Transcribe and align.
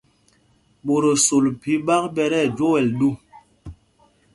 Ɓot 0.85 1.03
o 1.11 1.13
sol 1.25 1.45
phī 1.61 1.73
ɓak 1.85 2.03
ɓɛ 2.15 2.23
tí 2.31 2.39
ɛgwoɛl 2.47 2.87
ɗu. 2.99 3.09